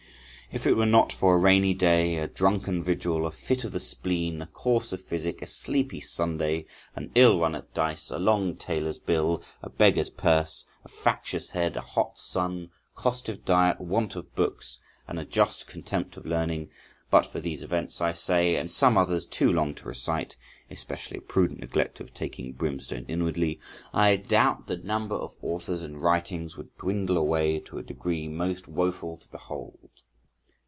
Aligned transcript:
If 0.53 0.67
it 0.67 0.73
were 0.75 0.85
not 0.85 1.13
for 1.13 1.35
a 1.35 1.37
rainy 1.37 1.73
day, 1.73 2.17
a 2.17 2.27
drunken 2.27 2.83
vigil, 2.83 3.25
a 3.25 3.31
fit 3.31 3.63
of 3.63 3.71
the 3.71 3.79
spleen, 3.79 4.41
a 4.41 4.45
course 4.47 4.91
of 4.91 4.99
physic, 4.99 5.41
a 5.41 5.47
sleepy 5.47 6.01
Sunday, 6.01 6.65
an 6.93 7.09
ill 7.15 7.39
run 7.39 7.55
at 7.55 7.73
dice, 7.73 8.11
a 8.11 8.19
long 8.19 8.57
tailor's 8.57 8.99
bill, 8.99 9.41
a 9.63 9.69
beggar's 9.69 10.09
purse, 10.09 10.65
a 10.83 10.89
factious 10.89 11.51
head, 11.51 11.77
a 11.77 11.81
hot 11.81 12.19
sun, 12.19 12.69
costive 12.97 13.45
diet, 13.45 13.79
want 13.79 14.17
of 14.17 14.35
books, 14.35 14.77
and 15.07 15.17
a 15.17 15.23
just 15.23 15.67
contempt 15.67 16.17
of 16.17 16.25
learning,—but 16.25 17.25
for 17.25 17.39
these 17.39 17.63
events, 17.63 18.01
I 18.01 18.11
say, 18.11 18.57
and 18.57 18.69
some 18.69 18.97
others 18.97 19.25
too 19.25 19.53
long 19.53 19.73
to 19.75 19.87
recite 19.87 20.35
(especially 20.69 21.19
a 21.19 21.21
prudent 21.21 21.61
neglect 21.61 22.01
of 22.01 22.13
taking 22.13 22.51
brimstone 22.51 23.05
inwardly), 23.07 23.61
I 23.93 24.17
doubt 24.17 24.67
the 24.67 24.75
number 24.75 25.15
of 25.15 25.33
authors 25.41 25.81
and 25.81 25.95
of 25.95 26.01
writings 26.01 26.57
would 26.57 26.77
dwindle 26.77 27.17
away 27.17 27.59
to 27.61 27.77
a 27.77 27.83
degree 27.83 28.27
most 28.27 28.67
woeful 28.67 29.15
to 29.15 29.29
behold. 29.29 29.87